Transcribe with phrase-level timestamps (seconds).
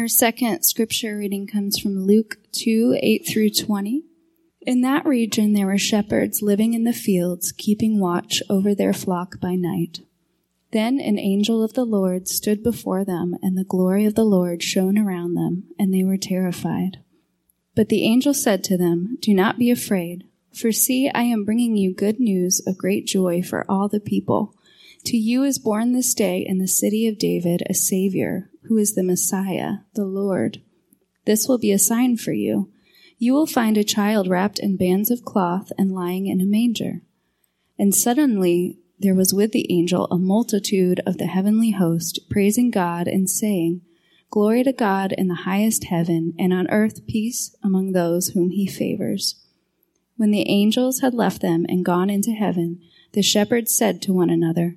[0.00, 4.02] Our second scripture reading comes from Luke 2 8 through 20.
[4.62, 9.38] In that region, there were shepherds living in the fields, keeping watch over their flock
[9.42, 9.98] by night.
[10.72, 14.62] Then an angel of the Lord stood before them, and the glory of the Lord
[14.62, 17.00] shone around them, and they were terrified.
[17.74, 21.76] But the angel said to them, Do not be afraid, for see, I am bringing
[21.76, 24.54] you good news of great joy for all the people.
[25.06, 28.94] To you is born this day in the city of David a Savior, who is
[28.94, 30.60] the Messiah, the Lord.
[31.24, 32.70] This will be a sign for you.
[33.18, 37.00] You will find a child wrapped in bands of cloth and lying in a manger.
[37.78, 43.08] And suddenly there was with the angel a multitude of the heavenly host, praising God
[43.08, 43.80] and saying,
[44.30, 48.66] Glory to God in the highest heaven, and on earth peace among those whom he
[48.66, 49.42] favors.
[50.16, 52.80] When the angels had left them and gone into heaven,
[53.12, 54.76] the shepherds said to one another,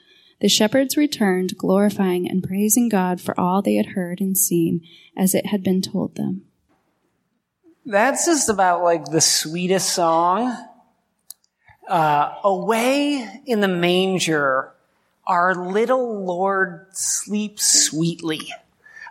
[0.41, 4.81] The shepherds returned, glorifying and praising God for all they had heard and seen
[5.15, 6.41] as it had been told them.
[7.85, 10.57] That's just about like the sweetest song.
[11.87, 14.73] Uh, away in the manger,
[15.27, 18.41] our little Lord sleeps sweetly.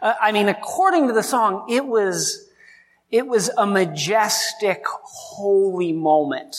[0.03, 2.49] Uh, I mean, according to the song, it was,
[3.11, 6.57] it was a majestic, holy moment.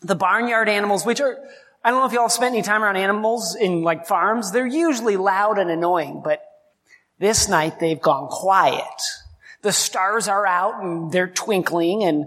[0.00, 1.38] The barnyard animals, which are,
[1.84, 4.52] I don't know if y'all spent any time around animals in like farms.
[4.52, 6.42] They're usually loud and annoying, but
[7.18, 9.02] this night they've gone quiet.
[9.62, 12.26] The stars are out and they're twinkling and,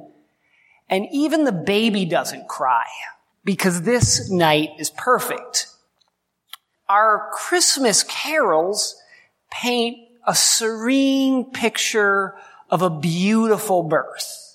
[0.89, 2.86] and even the baby doesn't cry
[3.45, 5.67] because this night is perfect.
[6.90, 8.95] Our Christmas carols
[9.52, 12.35] paint a serene picture
[12.69, 14.54] of a beautiful birth.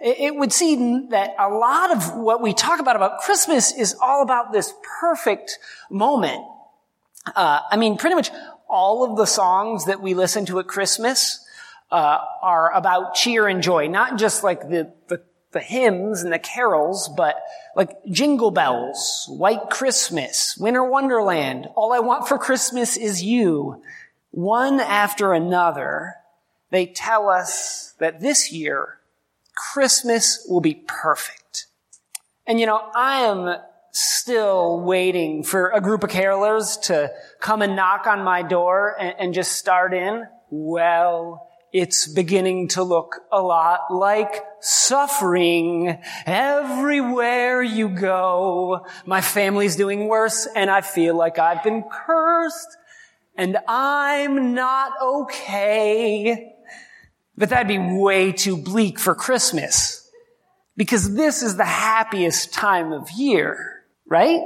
[0.00, 4.22] It would seem that a lot of what we talk about about Christmas is all
[4.22, 5.58] about this perfect
[5.90, 6.44] moment.
[7.34, 8.30] Uh, I mean, pretty much
[8.68, 11.44] all of the songs that we listen to at Christmas
[11.90, 15.22] uh, are about cheer and joy, not just like the, the
[15.54, 17.40] the hymns and the carols, but
[17.74, 23.82] like Jingle Bells, White Christmas, Winter Wonderland, All I Want for Christmas is You.
[24.32, 26.16] One after another,
[26.70, 28.98] they tell us that this year
[29.54, 31.66] Christmas will be perfect.
[32.46, 33.56] And you know, I am
[33.92, 39.14] still waiting for a group of carolers to come and knock on my door and,
[39.18, 40.26] and just start in.
[40.50, 48.86] Well, it's beginning to look a lot like suffering everywhere you go.
[49.06, 52.76] My family's doing worse and I feel like I've been cursed
[53.36, 56.53] and I'm not okay.
[57.36, 60.08] But that'd be way too bleak for Christmas.
[60.76, 64.40] Because this is the happiest time of year, right?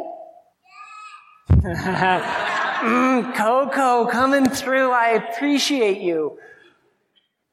[1.50, 4.90] mm, Coco coming through.
[4.90, 6.38] I appreciate you.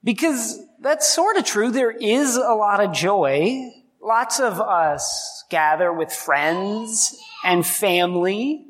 [0.04, 1.72] Because that's sort of true.
[1.72, 3.72] There is a lot of joy.
[4.02, 8.66] Lots of us gather with friends and family.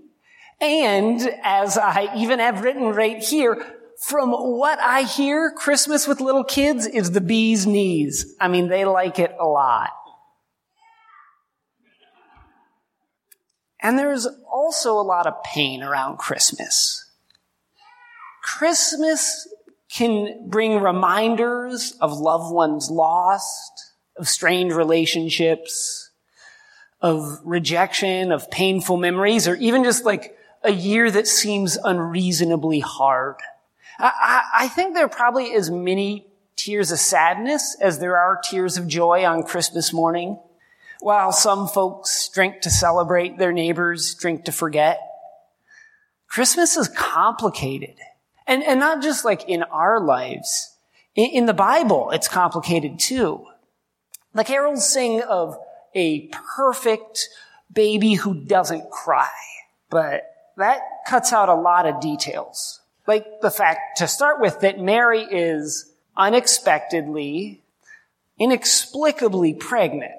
[0.61, 6.43] And as I even have written right here, from what I hear, Christmas with little
[6.43, 8.35] kids is the bee's knees.
[8.39, 9.91] I mean, they like it a lot.
[13.81, 17.09] And there's also a lot of pain around Christmas.
[18.41, 19.47] Christmas
[19.91, 26.09] can bring reminders of loved ones lost, of strained relationships,
[27.01, 33.35] of rejection, of painful memories, or even just like a year that seems unreasonably hard.
[33.99, 38.77] I, I think there are probably as many tears of sadness as there are tears
[38.77, 40.39] of joy on Christmas morning.
[40.99, 44.99] While some folks drink to celebrate, their neighbors drink to forget.
[46.27, 47.95] Christmas is complicated.
[48.47, 50.75] And, and not just like in our lives.
[51.15, 53.45] In, in the Bible, it's complicated too.
[54.33, 55.57] The carols sing of
[55.93, 57.29] a perfect
[57.71, 59.29] baby who doesn't cry.
[59.89, 60.23] But
[60.57, 62.81] that cuts out a lot of details.
[63.07, 67.61] Like the fact, to start with, that Mary is unexpectedly,
[68.39, 70.13] inexplicably pregnant.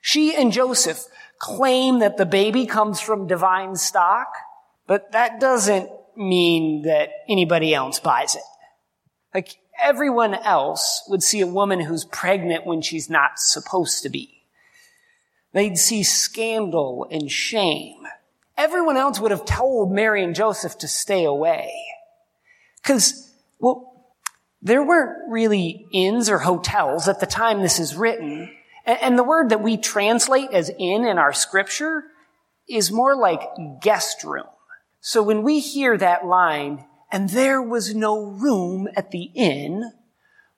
[0.00, 1.04] She and Joseph
[1.38, 4.28] claim that the baby comes from divine stock,
[4.86, 8.42] but that doesn't mean that anybody else buys it.
[9.34, 14.42] Like everyone else would see a woman who's pregnant when she's not supposed to be.
[15.52, 18.06] They'd see scandal and shame.
[18.56, 21.72] Everyone else would have told Mary and Joseph to stay away.
[22.84, 24.06] Cause, well,
[24.62, 28.50] there weren't really inns or hotels at the time this is written.
[28.84, 32.04] And the word that we translate as inn in our scripture
[32.68, 33.42] is more like
[33.80, 34.46] guest room.
[35.00, 39.92] So when we hear that line, and there was no room at the inn,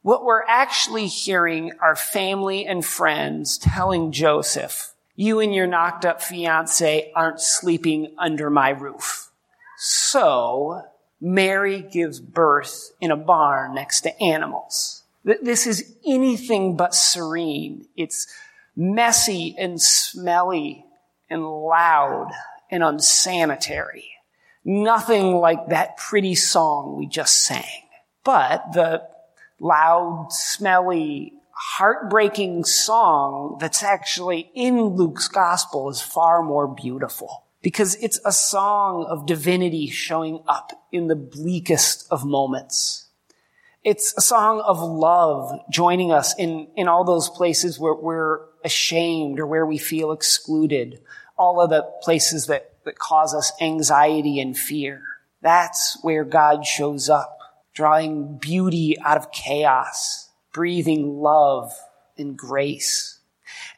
[0.02, 6.22] what we're actually hearing are family and friends telling Joseph, you and your knocked up
[6.22, 9.30] fiance aren't sleeping under my roof.
[9.76, 10.82] So
[11.20, 15.02] Mary gives birth in a barn next to animals.
[15.24, 17.86] This is anything but serene.
[17.96, 18.26] It's
[18.74, 20.86] messy and smelly
[21.28, 22.30] and loud
[22.70, 24.10] and unsanitary.
[24.64, 27.82] Nothing like that pretty song we just sang.
[28.24, 29.02] But the
[29.58, 38.20] loud, smelly, heartbreaking song that's actually in Luke's gospel is far more beautiful because it's
[38.24, 43.08] a song of divinity showing up in the bleakest of moments.
[43.82, 49.40] It's a song of love joining us in, in all those places where we're ashamed
[49.40, 51.00] or where we feel excluded.
[51.38, 55.02] All of the places that that cause us anxiety and fear.
[55.42, 57.38] That's where God shows up,
[57.74, 61.72] drawing beauty out of chaos, breathing love
[62.18, 63.18] and grace.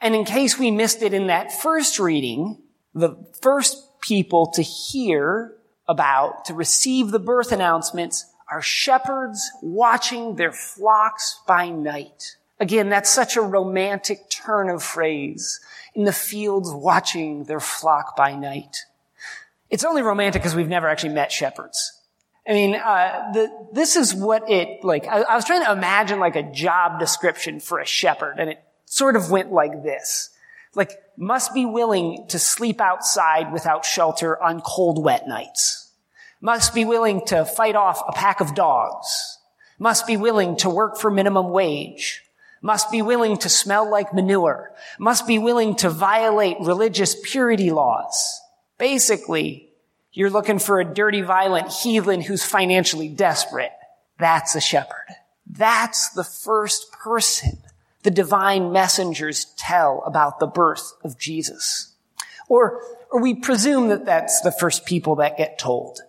[0.00, 2.61] And in case we missed it in that first reading,
[2.94, 5.54] the first people to hear
[5.88, 12.36] about, to receive the birth announcements are shepherds watching their flocks by night.
[12.60, 15.60] Again, that's such a romantic turn of phrase.
[15.94, 18.78] In the fields watching their flock by night.
[19.68, 21.98] It's only romantic because we've never actually met shepherds.
[22.46, 25.06] I mean, uh, the, this is what it like.
[25.06, 28.62] I, I was trying to imagine like a job description for a shepherd, and it
[28.84, 30.30] sort of went like this:
[30.74, 35.90] like, must be willing to sleep outside without shelter on cold, wet nights.
[36.40, 39.38] Must be willing to fight off a pack of dogs.
[39.78, 42.22] Must be willing to work for minimum wage.
[42.60, 44.72] Must be willing to smell like manure.
[44.98, 48.40] Must be willing to violate religious purity laws
[48.82, 49.70] Basically,
[50.12, 53.70] you're looking for a dirty, violent heathen who's financially desperate.
[54.18, 55.06] That's a shepherd.
[55.46, 57.62] That's the first person
[58.02, 61.94] the divine messengers tell about the birth of Jesus.
[62.48, 66.00] Or, or we presume that that's the first people that get told.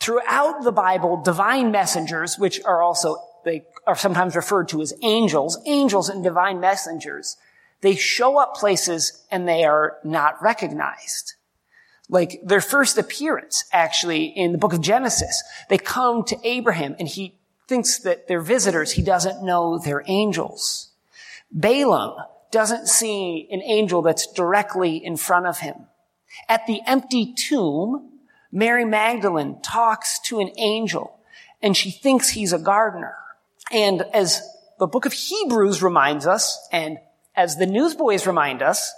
[0.00, 5.58] Throughout the Bible, divine messengers, which are also, they are sometimes referred to as angels,
[5.66, 7.36] angels and divine messengers,
[7.80, 11.34] they show up places and they are not recognized.
[12.08, 17.08] Like their first appearance, actually, in the book of Genesis, they come to Abraham and
[17.08, 18.92] he thinks that they're visitors.
[18.92, 20.91] He doesn't know they're angels.
[21.52, 22.16] Balaam
[22.50, 25.86] doesn't see an angel that's directly in front of him.
[26.48, 28.10] At the empty tomb,
[28.50, 31.18] Mary Magdalene talks to an angel
[31.62, 33.14] and she thinks he's a gardener.
[33.70, 34.42] And as
[34.78, 36.98] the book of Hebrews reminds us, and
[37.36, 38.92] as the newsboys remind us,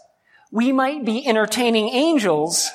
[0.51, 2.71] we might be entertaining angels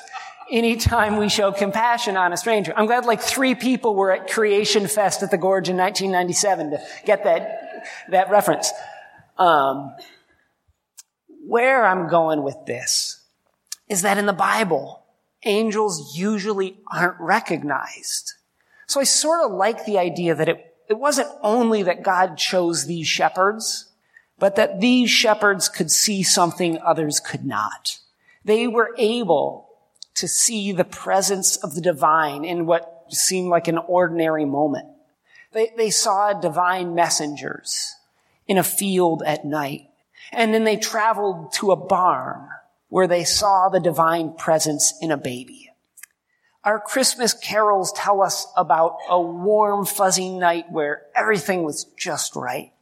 [0.50, 2.72] anytime we show compassion on a stranger.
[2.76, 6.80] I'm glad like three people were at Creation Fest at the Gorge in 1997 to
[7.04, 8.70] get that, that reference.
[9.40, 9.96] Um,
[11.46, 13.24] where I'm going with this
[13.88, 15.02] is that in the Bible,
[15.44, 18.34] angels usually aren't recognized.
[18.86, 22.84] So I sort of like the idea that it, it wasn't only that God chose
[22.84, 23.90] these shepherds,
[24.38, 27.98] but that these shepherds could see something others could not.
[28.44, 29.70] They were able
[30.16, 34.88] to see the presence of the divine in what seemed like an ordinary moment.
[35.52, 37.96] They, they saw divine messengers
[38.50, 39.88] in a field at night.
[40.32, 42.48] And then they traveled to a barn
[42.88, 45.70] where they saw the divine presence in a baby.
[46.64, 52.72] Our Christmas carols tell us about a warm, fuzzy night where everything was just right.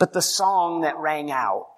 [0.00, 1.68] But the song that rang out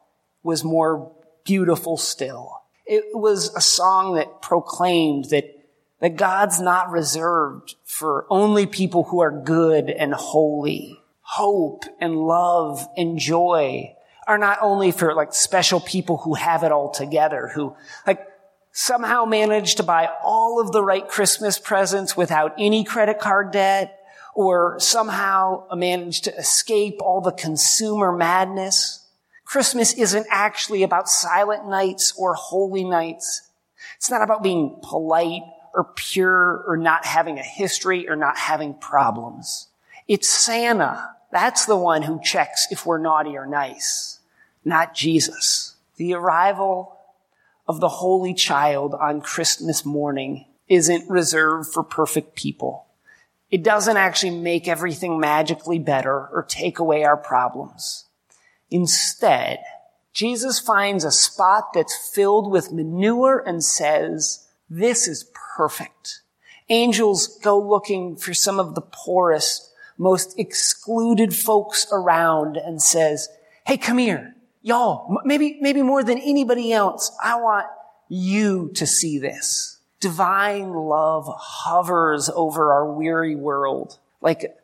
[0.43, 1.13] was more
[1.45, 2.63] beautiful still.
[2.87, 5.45] It was a song that proclaimed that,
[6.01, 11.03] that God's not reserved for only people who are good and holy.
[11.29, 13.97] Hope and love and joy
[14.29, 17.75] are not only for like special people who have it all together, who
[18.07, 18.25] like
[18.71, 23.99] somehow manage to buy all of the right Christmas presents without any credit card debt,
[24.35, 29.05] or somehow manage to escape all the consumer madness.
[29.45, 33.51] Christmas isn't actually about silent nights or holy nights.
[33.97, 35.43] It's not about being polite
[35.75, 39.69] or pure or not having a history or not having problems.
[40.07, 41.16] It's Santa.
[41.33, 44.21] That's the one who checks if we're naughty or nice,
[44.65, 45.75] not Jesus.
[45.97, 46.97] The arrival
[47.69, 52.87] of the Holy Child on Christmas morning isn't reserved for perfect people.
[53.51, 58.05] It doesn't actually make everything magically better or take away our problems.
[58.71, 59.59] Instead,
[60.13, 66.23] Jesus finds a spot that's filled with manure and says, this is perfect.
[66.69, 73.29] Angels go looking for some of the poorest, most excluded folks around and says,
[73.67, 74.35] Hey, come here.
[74.63, 77.67] Y'all, maybe, maybe more than anybody else, I want
[78.09, 79.79] you to see this.
[80.01, 84.57] Divine love hovers over our weary world like,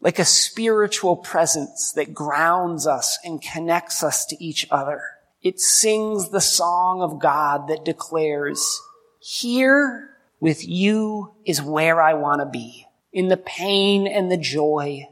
[0.00, 5.02] like a spiritual presence that grounds us and connects us to each other.
[5.42, 8.80] It sings the song of God that declares,
[9.20, 12.86] here with you is where I want to be.
[13.12, 15.08] In the pain and the joy,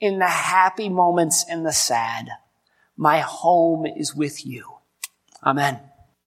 [0.00, 2.28] in the happy moments and the sad.
[2.96, 4.64] My home is with you.
[5.44, 5.80] Amen.